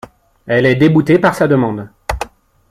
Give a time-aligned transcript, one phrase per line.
[0.47, 1.91] Elle est déboutée de sa demande.